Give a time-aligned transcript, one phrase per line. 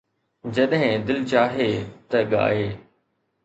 [0.55, 1.69] جڏهن دل چاهي
[2.09, 2.67] ته ڳائي